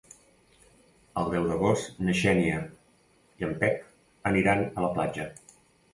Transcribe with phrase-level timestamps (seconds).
[1.23, 2.63] El deu d'agost na Xènia
[3.43, 5.29] i en Pep aniran a la platja.